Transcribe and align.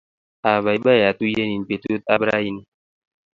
abaibai 0.53 1.01
atuyenen 1.11 1.61
petutap 1.67 2.21
raini 2.27 2.63